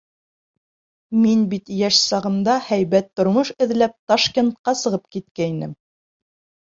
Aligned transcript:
Мин 1.25 1.43
бит 1.51 1.69
йәш 1.75 1.99
сағымда 2.05 2.55
һәйбәт 2.69 3.13
тормош 3.21 3.53
эҙләп 3.67 3.95
Ташкентҡа 4.13 4.75
сығып 4.81 5.07
киткәйнем. 5.17 5.81